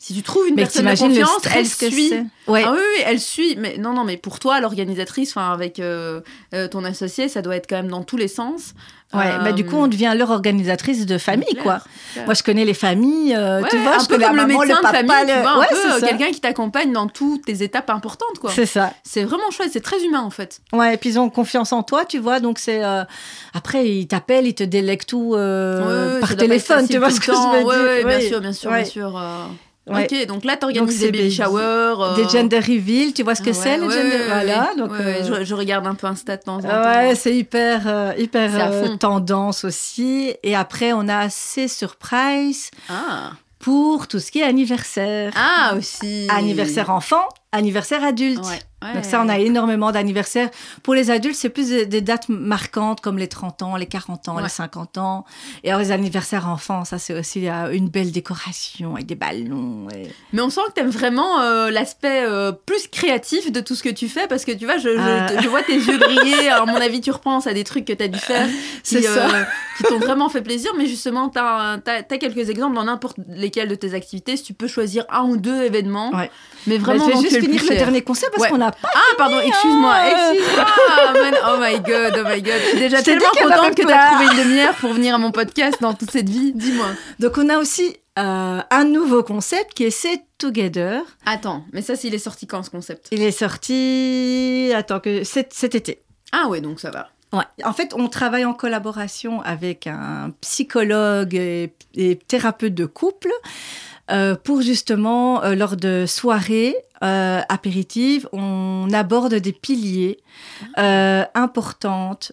[0.06, 2.14] Si tu trouves une personne de confiance, elle suit.
[2.46, 2.62] Ouais.
[2.64, 3.56] Ah oui, oui, elle suit.
[3.58, 6.22] Mais non, non, mais pour toi, l'organisatrice, enfin avec euh,
[6.54, 8.76] euh, ton associé, ça doit être quand même dans tous les sens.
[9.16, 11.80] Ouais, bah, du coup, on devient leur organisatrice de famille, quoi.
[12.24, 14.88] Moi, je connais les familles, euh, tu vois, un je peu comme le médecin de
[14.88, 18.52] famille, tu vois, peu quelqu'un qui t'accompagne dans toutes tes étapes importantes, quoi.
[18.52, 18.94] C'est ça.
[19.04, 20.62] C'est vraiment chouette, c'est très humain, en fait.
[20.72, 22.84] Ouais, et puis ils ont confiance en toi, tu vois, donc c'est...
[23.56, 25.32] Après, ils t'appellent, ils te délèguent tout
[26.22, 27.66] par téléphone, tu vois ce que je veux dire.
[27.66, 29.20] Ouais, bien sûr, bien sûr, bien sûr.
[29.88, 31.96] Ok, donc là, tu organises des baby showers.
[32.00, 34.92] Euh, des gender reveal, tu vois ce que ah c'est, les gender Voilà, donc.
[34.94, 36.68] Euh, je, regarde un peu Insta de temps en temps.
[36.68, 40.34] Ouais, c'est hyper, hyper tendance aussi.
[40.44, 42.72] Et après, on a assez surprise.
[42.90, 43.32] Ah.
[43.60, 45.34] Pour tout ce qui est anniversaire.
[45.36, 46.28] Ah, aussi.
[46.30, 48.46] Anniversaire enfant, anniversaire adulte.
[48.94, 50.50] Donc ça, on a énormément d'anniversaires.
[50.84, 54.40] Pour les adultes, c'est plus des, dates marquantes comme les 30 ans, les 40 ans,
[54.40, 55.26] les 50 ans.
[55.64, 59.88] Et alors les anniversaires enfants, ça c'est aussi euh, une belle décoration avec des ballons.
[60.34, 63.84] Mais on sent que tu aimes vraiment euh, l'aspect euh, plus créatif de tout ce
[63.84, 64.90] que tu fais parce que tu vois, je,
[65.42, 66.50] je, vois tes yeux briller.
[66.50, 68.48] Alors, à mon avis, tu repenses à des trucs que tu as dû faire
[68.84, 70.72] qui, qui t'ont vraiment fait plaisir.
[70.78, 71.80] Mais justement, tu as,
[72.20, 74.38] quelques exemples dans n'importe lesquels de tes activités.
[74.38, 76.12] Si tu peux choisir un ou deux événements.
[76.68, 78.90] Mais vraiment, je vais juste finir le, dernier conseil parce qu'on a pas.
[78.94, 80.32] Ah, pardon, excuse-moi, hein.
[80.34, 80.66] excuse-moi.
[81.48, 82.54] oh my god, oh my god.
[82.62, 85.32] Je suis déjà tellement contente que tu as trouvé une demi-heure pour venir à mon
[85.32, 86.54] podcast dans toute cette vie.
[86.54, 86.88] Dis-moi.
[87.20, 91.02] Donc, on a aussi euh, un nouveau concept qui est C'est Together.
[91.26, 93.08] Attends, mais ça, il est sorti quand ce concept?
[93.12, 94.72] Il est sorti.
[94.76, 96.02] Attends, que cet, cet été.
[96.32, 97.10] Ah ouais, donc ça va.
[97.34, 97.44] Ouais.
[97.64, 103.32] En fait, on travaille en collaboration avec un psychologue et, et thérapeute de couple
[104.12, 110.18] euh, pour justement, euh, lors de soirées euh, apéritives, on aborde des piliers
[110.76, 112.32] importantes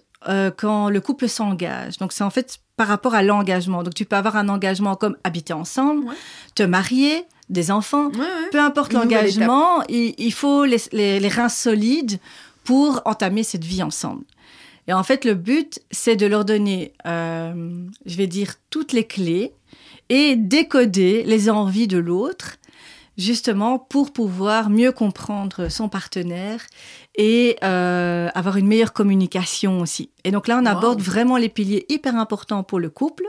[0.57, 1.99] quand le couple s'engage.
[1.99, 3.83] Donc c'est en fait par rapport à l'engagement.
[3.83, 6.07] Donc tu peux avoir un engagement comme habiter ensemble,
[6.55, 8.11] te marier, des enfants,
[8.51, 12.19] peu importe l'engagement, il, faut les, les, reins solides
[12.65, 14.25] pour entamer cette vie ensemble.
[14.89, 19.53] Et en fait, le but, c'est de leur donner, je vais dire, toutes les clés
[20.09, 22.57] et décoder les envies de l'autre,
[23.19, 26.67] justement pour pouvoir mieux comprendre son partenaire
[27.15, 30.11] et euh, avoir une meilleure communication aussi.
[30.25, 33.25] Et donc là, on aborde vraiment les piliers hyper importants pour le couple.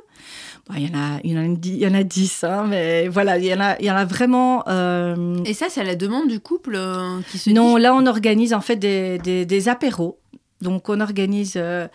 [0.76, 3.08] il, y en a, il, y en a, il y en a dix, hein, mais
[3.08, 4.63] voilà, il y en a, il y en a vraiment.
[4.67, 8.06] Euh, et ça, c'est à la demande du couple euh, qui se Non, là, on
[8.06, 10.19] organise en fait des, des, des apéros
[10.63, 11.54] donc on organise.
[11.56, 11.88] Euh,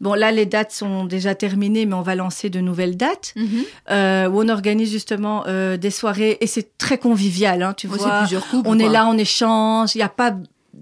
[0.00, 3.64] bon là les dates sont déjà terminées, mais on va lancer de nouvelles dates mhm.
[3.90, 7.62] euh, où on organise justement euh, des soirées et c'est très convivial.
[7.62, 8.24] Hein, tu vois,
[8.64, 9.94] on est là, on échange.
[9.94, 10.34] Il n'y a pas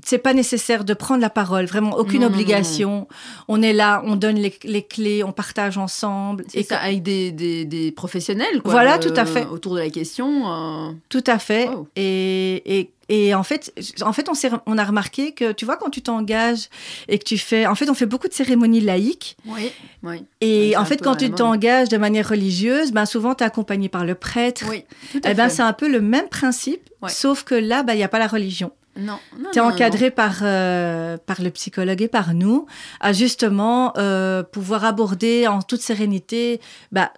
[0.04, 3.06] c'est pas nécessaire de prendre la parole, vraiment aucune obligation.
[3.48, 6.44] on est là, on donne les, clés, on partage ensemble.
[6.52, 8.72] Et ça avec des, des, professionnels, quoi.
[8.72, 9.46] Voilà, tout à fait.
[9.46, 10.96] Autour de la question.
[11.08, 11.68] Tout à fait.
[11.96, 14.34] Et, et, et en fait, en fait, on,
[14.66, 16.68] on a remarqué que, tu vois, quand tu t'engages
[17.08, 19.36] et que tu fais, en fait, on fait beaucoup de cérémonies laïques.
[19.46, 20.24] Oui, oui.
[20.40, 24.04] Et en fait, quand tu t'engages de manière religieuse, ben souvent, tu es accompagné par
[24.04, 24.64] le prêtre.
[24.68, 27.94] Oui, tout à eh ben, c'est un peu le même principe, sauf que là, ben,
[27.94, 28.72] il n'y a pas la religion.
[28.96, 32.66] Non, non Tu es encadré Par, euh, par le psychologue et par nous,
[33.00, 36.60] à justement euh, pouvoir aborder en toute sérénité
[36.92, 37.12] bah,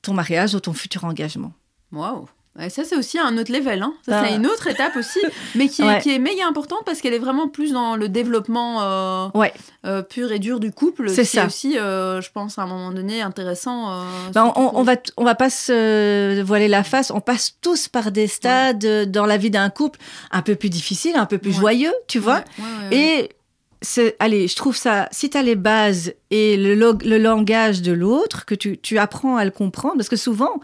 [0.00, 1.52] ton mariage ou ton futur engagement.
[1.92, 2.28] Waouh
[2.68, 3.82] ça, c'est aussi un autre level.
[3.82, 3.94] Hein.
[4.06, 4.36] Ça, c'est bah.
[4.36, 5.20] une autre étape aussi,
[5.54, 8.82] mais qui est, qui est méga importante parce qu'elle est vraiment plus dans le développement
[8.82, 9.52] euh, ouais.
[9.86, 11.08] euh, pur et dur du couple.
[11.10, 11.46] C'est ça.
[11.46, 14.02] aussi, euh, je pense, à un moment donné, intéressant.
[14.32, 17.10] Bah, on, on, va, on va pas se voiler la face.
[17.10, 21.16] On passe tous par des stades dans la vie d'un couple un peu plus difficiles,
[21.16, 22.42] un peu plus joyeux, tu vois.
[22.90, 23.30] Et
[24.18, 28.44] allez, je trouve ça, si tu as les bases et le, le langage de l'autre,
[28.44, 30.60] que tu, tu apprends à le comprendre, parce que souvent,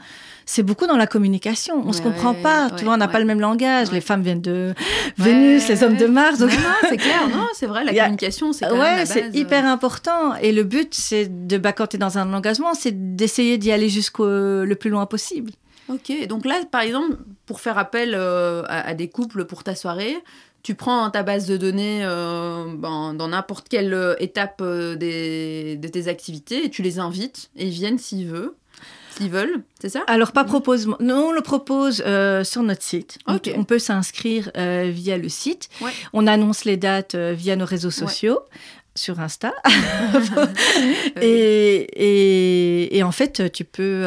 [0.46, 1.82] c'est beaucoup dans la communication.
[1.84, 3.90] On ne se comprend pas, tu vois, on n'a pas le même langage.
[3.92, 4.74] Les femmes viennent de
[5.16, 6.38] Vénus, les hommes de Mars.
[6.38, 6.50] Donc...
[6.88, 10.34] c'est clair, non, c'est vrai, la communication, c'est même c'est hyper important.
[10.36, 13.72] Et le but, c'est de, bah, quand tu es dans un engagement, c'est d'essayer d'y
[13.72, 15.52] aller jusqu'au le plus loin possible.
[15.88, 17.16] Ok, donc là, par exemple,
[17.46, 20.16] pour faire appel euh, à, des couples pour ta soirée,
[20.62, 25.88] tu prends ta base de données euh, ben, dans n'importe quelle euh, étape des, de
[25.88, 28.54] tes activités et tu les invites et ils viennent s'ils veulent
[29.16, 30.02] s'ils veulent, c'est ça?
[30.06, 30.96] Alors, pas proposement.
[31.00, 33.18] Nous, on le propose euh, sur notre site.
[33.26, 35.68] on peut s'inscrire euh, via le site.
[36.12, 38.40] On annonce les dates euh, via nos réseaux sociaux.
[38.96, 39.52] Sur Insta.
[41.20, 44.04] et, et, et, en fait, tu peux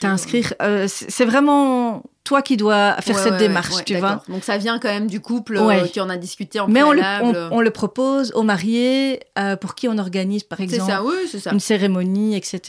[0.00, 0.52] t'inscrire.
[0.88, 4.22] c'est vraiment toi qui dois faire cette démarche, tu vois.
[4.28, 5.60] Donc ça vient quand même du couple
[5.92, 9.20] qui en a discuté en Mais on le, on, le, propose aux mariés
[9.60, 10.90] pour qui on organise, par exemple,
[11.38, 12.60] ça, une cérémonie, etc.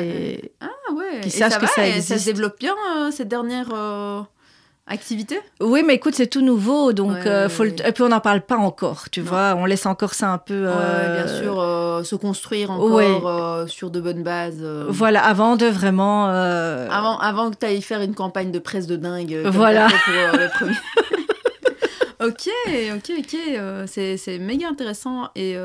[0.00, 0.52] Et...
[0.60, 1.20] Ah ouais.
[1.22, 2.08] Qui sachent que ça existe.
[2.08, 4.20] ça se développe bien euh, cette dernière euh,
[4.92, 5.40] activité?
[5.60, 8.56] Oui, mais écoute, c'est tout nouveau, donc euh, faut et puis on n'en parle pas
[8.56, 9.54] encore, tu vois.
[9.56, 10.66] On laisse encore ça un peu.
[10.66, 11.54] bien sûr,
[12.04, 14.64] se construire encore sur de bonnes bases.
[14.88, 16.26] Voilà, avant de vraiment.
[16.26, 19.42] Avant, avant que tu ailles faire une campagne de presse de dingue.
[19.46, 19.88] Voilà.
[19.88, 20.76] Pour, le premier.
[22.24, 22.48] Ok,
[22.94, 23.86] ok, ok.
[23.88, 25.56] c'est méga intéressant et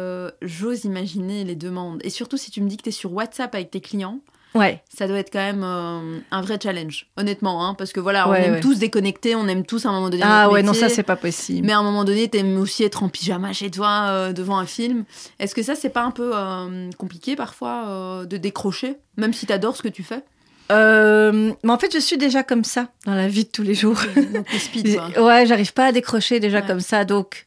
[0.42, 2.00] j'ose imaginer les demandes.
[2.04, 4.20] Et surtout si tu me dis que tu es sur WhatsApp avec tes clients.
[4.55, 4.81] Ouais.
[4.89, 8.33] Ça doit être quand même euh, un vrai challenge, honnêtement, hein, parce que voilà, on
[8.33, 10.23] aime tous déconnecter, on aime tous à un moment donné.
[10.25, 11.65] Ah ouais, non, ça c'est pas possible.
[11.65, 14.65] Mais à un moment donné, t'aimes aussi être en pyjama chez toi euh, devant un
[14.65, 15.03] film.
[15.39, 19.77] Est-ce que ça c'est pas un peu euh, compliqué parfois de décrocher, même si t'adores
[19.77, 20.23] ce que tu fais?
[20.69, 23.99] Mais en fait, je suis déjà comme ça dans la vie de tous les jours.
[24.33, 27.05] Donc, speed, ouais, j'arrive pas à décrocher déjà comme ça.
[27.05, 27.45] Donc,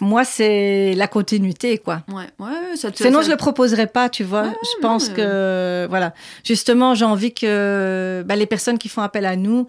[0.00, 2.02] moi, c'est la continuité, quoi.
[2.08, 4.44] Ouais, ouais, ça Sinon, je le proposerais pas, tu vois.
[4.50, 6.14] je pense que, voilà.
[6.44, 9.66] Justement, j'ai envie que bah, les personnes qui font appel à nous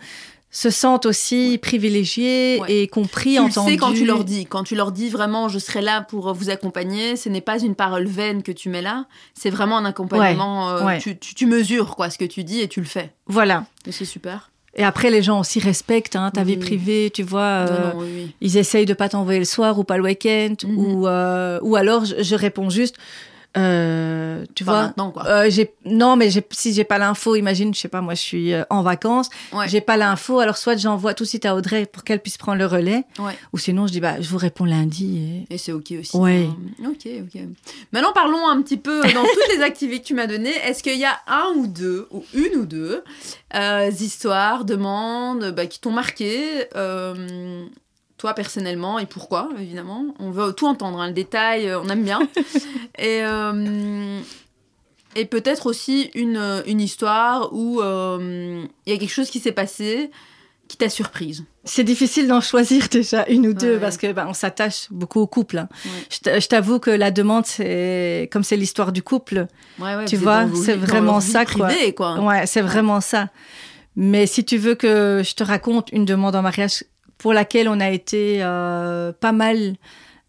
[0.49, 3.67] se sentent aussi privilégiées et compris, tu entendus.
[3.67, 6.33] Tu sais quand tu leur dis, quand tu leur dis vraiment, je serai là pour
[6.33, 7.15] vous accompagner.
[7.15, 9.05] Ce n'est pas une parole vaine que tu mets là.
[9.33, 10.69] C'est vraiment un accompagnement.
[10.69, 13.13] Euh, tu, tu, tu, mesures quoi ce que tu dis et tu le fais.
[13.27, 13.65] Voilà.
[13.85, 14.49] Et c'est super.
[14.77, 17.65] Et après, les gens aussi respectent hein, ta vie privée, tu vois.
[17.67, 17.91] Euh,
[18.41, 20.77] ils essayent de pas t'envoyer le soir ou pas le week-end, mhm.
[20.77, 22.95] ou, euh, ou alors je, réponds juste,
[23.55, 25.25] euh, tu vois maintenant quoi.
[25.25, 28.21] Euh, j'ai non mais j'ai, si j'ai pas l'info, imagine, je sais pas, moi je
[28.21, 29.29] suis euh, en vacances,
[29.67, 32.59] j'ai pas l'info, alors soit j'envoie tout de suite à Audrey pour qu'elle puisse prendre
[32.59, 33.03] le relais,
[33.53, 35.45] ou sinon je dis bah je vous réponds lundi.
[35.49, 36.15] Et, c'est ok aussi.
[36.15, 36.47] Ouais.
[36.83, 36.89] Hein.
[36.89, 37.41] Ok ok.
[37.91, 40.55] Maintenant parlons un petit peu dans toutes les activités que tu m'as données.
[40.65, 43.03] Est-ce qu'il y a un ou deux ou une ou deux
[43.99, 46.65] histoires, demandes bah, qui t'ont marqué
[48.17, 50.05] toi personnellement et pourquoi, évidemment.
[50.19, 52.27] On veut tout entendre, hein, le détail, euh, on aime bien.
[52.97, 54.19] et euh,
[55.15, 59.51] et peut-être aussi une, une histoire où euh, il y a quelque chose qui s'est
[59.51, 60.11] passé
[60.67, 61.45] qui t'a surprise.
[61.63, 65.27] C'est difficile d'en choisir déjà une ou deux parce que bah, on s'attache beaucoup au
[65.27, 65.59] couple.
[65.59, 65.69] Hein.
[66.09, 69.47] Je t'avoue que la demande, c'est comme c'est l'histoire du couple.
[70.07, 71.69] tu vois, c'est vraiment ça quoi.
[71.95, 72.19] quoi.
[72.19, 73.29] Ouais, c'est vraiment ça.
[73.95, 76.83] Mais si tu veux que je te raconte une demande en mariage
[77.17, 79.75] pour laquelle on a été euh, pas mal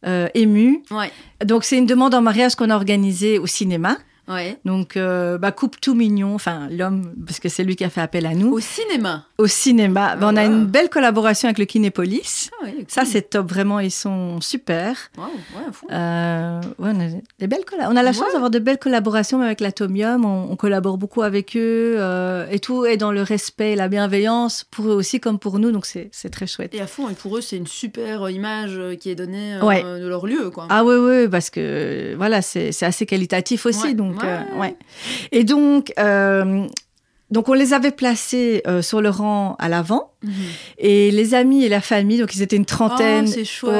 [0.06, 0.82] euh, ému.
[1.44, 3.98] Donc c'est une demande en mariage qu'on a organisée au cinéma.
[4.28, 4.58] Ouais.
[4.64, 8.00] Donc, euh, bah, coupe tout mignon, enfin l'homme, parce que c'est lui qui a fait
[8.00, 8.52] appel à nous.
[8.52, 10.16] Au cinéma Au cinéma.
[10.16, 12.50] Bah, on a une belle collaboration avec le Kinépolis.
[12.62, 15.10] Ah Ça, c'est top, vraiment, ils sont super.
[15.16, 15.86] Wow, ouais, fou.
[15.90, 19.60] Euh, ouais, on, a des belles on a la chance d'avoir de belles collaborations avec
[19.60, 23.76] l'Atomium, on, on, collabore beaucoup avec eux, euh, et tout est dans le respect et
[23.76, 26.74] la bienveillance, pour eux aussi comme pour nous, donc c'est très chouette.
[26.74, 30.26] Et à fond, et pour eux, c'est une super image qui est donnée de leur
[30.26, 30.50] lieu.
[30.50, 30.66] Quoi.
[30.68, 34.17] Ah oui, oui, parce que voilà, c'est assez qualitatif aussi, donc
[34.56, 34.76] ouais.
[35.32, 36.66] Et donc, euh,
[37.30, 40.12] donc on les avait placés euh, sur le rang à l'avant.
[40.22, 40.32] Mhm.
[40.78, 43.28] Et les amis et la famille, donc ils étaient une trentaine.
[43.62, 43.70] Oh,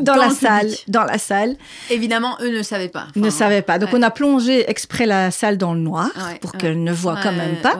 [0.00, 1.56] dans, la salle, dans la salle.
[1.90, 3.08] Évidemment, eux ne savaient pas.
[3.16, 3.78] ne savaient pas.
[3.78, 7.32] Donc on a plongé exprès la salle dans le noir pour qu'elle ne voient quand
[7.32, 7.78] même pas.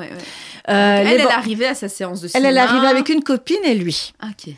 [0.70, 2.48] Euh, elle, elle est arrivée à sa séance de cinéma.
[2.48, 4.14] Elle, est arrivée avec une copine et lui.
[4.22, 4.54] Ok.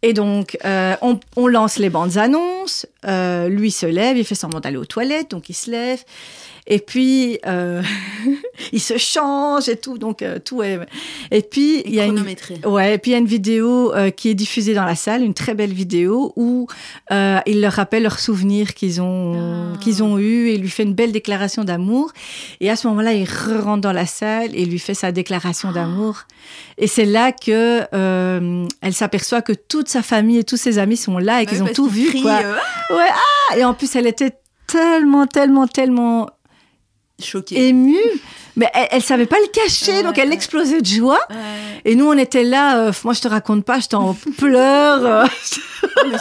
[0.00, 2.86] Et donc, euh, on, on, lance les bandes annonces.
[3.04, 6.02] Lui se lève, il fait semblant d'aller aux toilettes, donc il se lève.
[6.72, 7.82] Et puis, euh,
[8.72, 10.78] il se change et tout, donc euh, tout est.
[11.32, 12.24] Et puis, il y a une.
[12.64, 15.24] Ouais, et puis il y a une vidéo euh, qui est diffusée dans la salle,
[15.24, 16.68] une très belle vidéo où
[17.10, 19.78] euh, il leur rappelle leurs souvenirs qu'ils ont, ah.
[19.78, 22.12] qu'ils ont eu et il lui fait une belle déclaration d'amour.
[22.60, 26.22] Et à ce moment-là, il rentre dans la salle et lui fait sa déclaration d'amour.
[26.78, 27.80] Et c'est là que
[28.80, 31.72] elle s'aperçoit que toute sa famille et tous ses amis sont là et qu'ils ont
[31.74, 32.22] tout vu.
[32.22, 32.38] Quoi.
[32.90, 34.36] Ouais, ah Et en plus, elle était
[34.68, 36.28] tellement, tellement, tellement
[37.24, 37.68] choquée.
[37.68, 37.98] Émue.
[38.56, 41.20] Mais elle, elle savait pas le cacher, donc elle explosait de joie.
[41.84, 42.78] Et nous, on était là.
[42.78, 45.28] Euh, moi, je te raconte pas, j'étais en pleurs.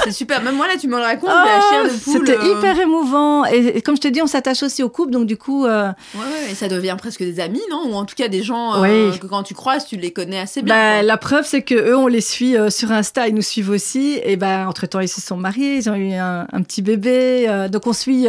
[0.04, 0.42] c'est super.
[0.42, 2.14] Même moi, là, tu me le racontes, la chair de poule.
[2.14, 2.58] C'était euh.
[2.58, 3.46] hyper émouvant.
[3.46, 5.66] Et, comme je te dis, on s'attache aussi au couple, donc du coup.
[5.66, 5.90] Euh...
[6.16, 7.90] Ouais, ouais, et ça devient presque des amis, non?
[7.90, 10.62] Ou en tout cas des gens euh, que quand tu croises, tu les connais assez
[10.62, 10.74] bien.
[10.74, 14.20] Bah, la preuve, c'est que eux, on les suit sur Insta, ils nous suivent aussi.
[14.24, 17.68] Et ben, entre temps, ils se sont mariés, ils ont eu un, un petit bébé.
[17.70, 18.28] donc on suit,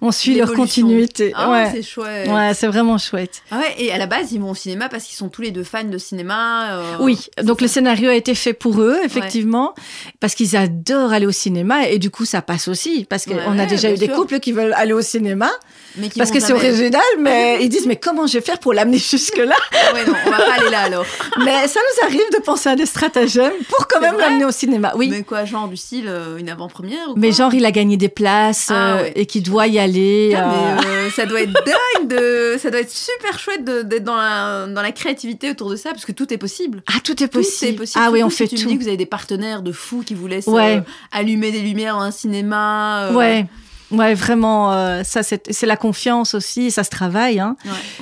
[0.00, 1.32] on suit leur continuité.
[1.34, 1.70] Ah, ouais.
[1.74, 2.28] c'est chouette.
[2.28, 3.23] Ouais, c'est vraiment chouette.
[3.50, 5.50] Ah ouais, et à la base, ils vont au cinéma parce qu'ils sont tous les
[5.50, 6.78] deux fans de cinéma.
[6.78, 9.74] Euh, oui, donc le scénario a été fait pour eux, effectivement,
[10.20, 13.06] parce qu'ils adorent aller au cinéma et du coup, ça passe aussi.
[13.08, 15.50] Parce qu'on a déjà eu des couples qui veulent aller au cinéma.
[15.96, 18.98] Mais parce que c'est original, mais ils disent mais comment je vais faire pour l'amener
[18.98, 19.54] jusque là
[19.92, 21.06] Ouais non, on va pas aller là alors.
[21.44, 24.92] mais ça nous arrive de penser à des stratagèmes pour quand même l'amener au cinéma.
[24.96, 25.08] Oui.
[25.10, 28.68] Mais quoi, genre du style euh, une avant-première Mais genre il a gagné des places
[28.70, 30.34] ah, euh, et qu'il doit y aller.
[30.36, 34.66] Ah, mais, ça doit être dingue de, ça doit être super chouette d'être dans la,
[34.66, 36.82] dans la créativité autour de ça, parce que tout est possible.
[36.88, 37.72] Ah, tout est possible.
[37.72, 38.04] Tout est possible.
[38.06, 38.56] Ah oui, on fait tout.
[38.56, 40.80] Tu me dis que vous avez des partenaires de fous qui vous laissent euh,
[41.12, 43.04] allumer des lumières dans un cinéma.
[43.04, 43.14] Euh.
[43.14, 43.46] Ouais.
[43.90, 47.54] Ouais, vraiment, euh, ça c'est la confiance aussi, ça se travaille, hein.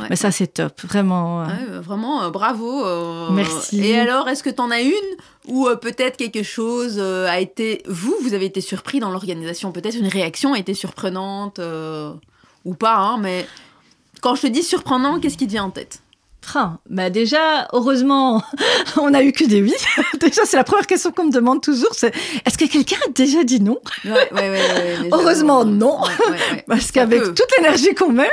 [0.09, 1.44] Mais ça c'est top, vraiment.
[1.83, 2.85] vraiment, bravo.
[3.33, 3.85] Merci.
[3.85, 4.92] Et alors, est-ce que tu en as une
[5.48, 10.07] ou peut-être quelque chose a été, vous, vous avez été surpris dans l'organisation, peut-être une
[10.07, 11.61] réaction a été surprenante
[12.64, 13.44] ou pas, hein, mais
[14.22, 16.00] Quand je te dis surprenant, qu'est-ce qui te vient en tête?
[16.54, 18.40] Ah, bah déjà, heureusement,
[18.96, 19.74] on a eu que des oui.
[20.20, 22.14] déjà, c'est la première question qu'on me demande toujours, c'est
[22.46, 23.80] est-ce que quelqu'un a déjà dit non?
[24.04, 25.98] Ouais, ouais, ouais, Heureusement, non.
[26.68, 28.30] Parce qu'avec toute l'énergie qu'on met...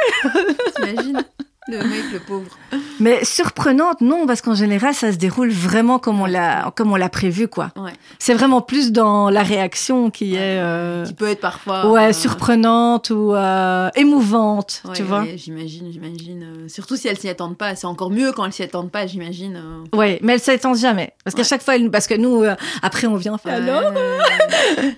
[0.76, 1.24] T'imagines?
[1.68, 2.58] Le mec, le pauvre.
[3.00, 6.96] Mais surprenante, non, parce qu'en général, ça se déroule vraiment comme on l'a, comme on
[6.96, 7.72] l'a prévu, quoi.
[8.18, 10.60] C'est vraiment plus dans la réaction qui est.
[10.60, 11.92] Euh, qui peut être parfois.
[11.92, 15.26] Ouais, euh, surprenante ou euh, émouvante, tu vois.
[15.36, 16.68] J'imagine, j'imagine.
[16.68, 17.76] surtout si elles s'y attendent pas.
[17.76, 19.62] C'est encore mieux quand elles s'y attendent pas, j'imagine.
[19.94, 21.14] Ouais, mais elles s'y attendent jamais.
[21.24, 22.44] Parce qu'à chaque fois, parce que nous,
[22.82, 23.94] après, on vient faire alors.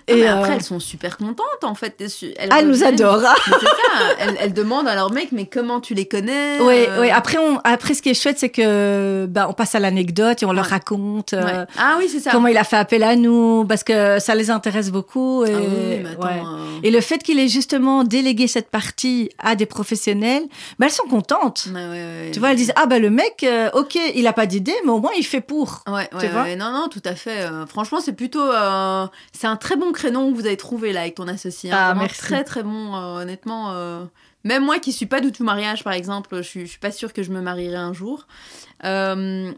[0.07, 2.01] Et après, elles sont super contentes, en fait.
[2.37, 3.21] Elles, elles nous adorent.
[4.19, 6.50] Elles, elles demandent à leur mec, mais comment tu les connais?
[6.61, 7.09] Oui, oui.
[7.09, 10.45] Après, on, après, ce qui est chouette, c'est que bah, on passe à l'anecdote et
[10.45, 12.31] on leur raconte euh, ah, oui, ça.
[12.31, 15.43] comment il a fait appel à nous, parce que ça les intéresse beaucoup.
[15.45, 20.43] Et, ah euh, et le fait qu'il ait justement délégué cette partie à des professionnels,
[20.79, 21.67] bah, elles sont contentes.
[22.31, 24.91] tu vois, elles disent ah bah le mec, euh, ok, il a pas d'idée, mais
[24.91, 25.83] au moins il fait pour.
[25.87, 26.55] Ouais, tu vois?
[26.55, 27.47] non, non, tout à fait.
[27.67, 28.51] franchement, c'est plutôt,
[29.33, 31.71] c'est un très bon créneau que vous avez trouvé là avec ton associé.
[31.71, 31.77] Hein.
[31.79, 32.19] Ah, merci.
[32.19, 33.73] Très, très bon, honnêtement.
[34.43, 37.13] Même moi qui suis pas du tout mariage, par exemple, je suis, suis pas sûre
[37.13, 38.27] que je me marierai un jour.
[38.83, 39.51] Il euh,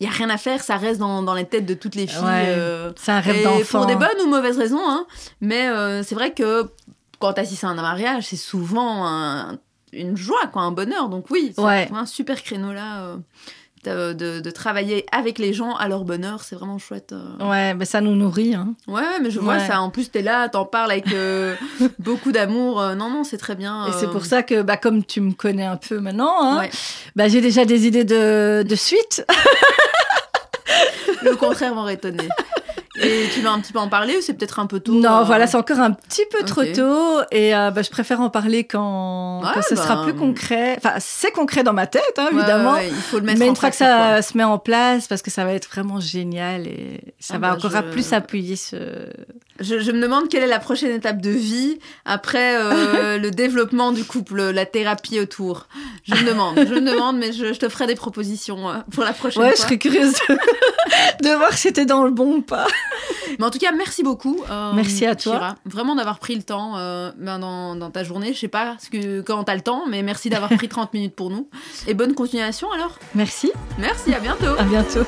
[0.00, 2.20] y a rien à faire, ça reste dans, dans les têtes de toutes les filles.
[2.24, 3.78] Euh, c'est un rêve d'enfant.
[3.78, 5.06] Pour des bonnes ou mauvaises raisons, hein.
[5.40, 6.70] Mais euh, c'est vrai que
[7.18, 9.56] quand tu assistes à un mariage, c'est souvent
[9.92, 11.08] une joie, quoi, un bonheur.
[11.08, 13.16] Donc oui, c'est un super créneau là
[13.86, 17.12] de, travailler avec les gens à leur bonheur, c'est vraiment chouette.
[17.12, 17.48] Euh.
[17.48, 18.54] Ouais, mais ça nous nourrit.
[18.54, 18.74] Hein.
[18.86, 19.80] Ouais, mais je vois ça.
[19.80, 21.54] En plus, t'es là, t'en parles avec euh,
[21.98, 22.80] beaucoup d'amour.
[22.80, 23.86] Euh, non, non, c'est très bien.
[23.86, 26.68] Et c'est pour ça que, bah, comme tu me connais un peu maintenant, hein,
[27.14, 29.26] bah, j'ai déjà des idées de, de suite.
[31.22, 32.28] Le contraire m'aurait étonné.
[33.02, 35.18] Et tu vas un petit peu en parler ou c'est peut-être un peu tôt Non,
[35.18, 37.20] euh voilà, c'est encore un petit peu trop tôt.
[37.30, 40.76] Et euh, bah, je préfère en parler quand, quand ce sera bah, plus concret.
[40.78, 42.76] Enfin, c'est concret dans ma tête, hein, évidemment.
[42.78, 45.30] il faut le mettre Mais une fois que ça se met en place, parce que
[45.30, 48.76] ça va être vraiment génial et ça ah va bah, encore plus appuyer ce.
[49.60, 53.92] Je, je, me demande quelle est la prochaine étape de vie après euh, le développement
[53.92, 55.68] du couple, la thérapie autour.
[56.04, 59.42] Je me demande, je me demande, mais je, te ferai des propositions pour la prochaine
[59.42, 59.50] fois.
[59.50, 60.38] Ouais, je serais curieuse de,
[61.28, 62.66] de voir si c'était dans le bon ou pas.
[63.38, 64.40] Mais en tout cas, merci beaucoup.
[64.50, 65.54] Euh, merci à toi.
[65.64, 68.32] vraiment d'avoir pris le temps euh, ben, dans, dans, ta journée.
[68.32, 70.92] Je sais pas ce que, quand tu as le temps, mais merci d'avoir pris 30
[70.94, 71.48] minutes pour nous.
[71.86, 72.98] Et bonne continuation alors.
[73.14, 73.52] Merci.
[73.78, 74.58] Merci, à bientôt.
[74.58, 75.04] À bientôt.